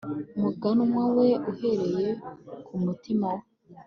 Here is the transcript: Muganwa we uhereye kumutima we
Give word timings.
Muganwa 0.41 1.03
we 1.15 1.27
uhereye 1.51 2.09
kumutima 2.67 3.27
we 3.37 3.43